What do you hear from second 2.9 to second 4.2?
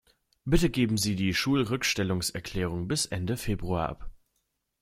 Ende Februar ab.